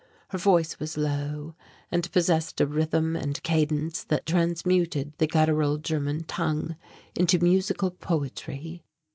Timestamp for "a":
2.59-2.65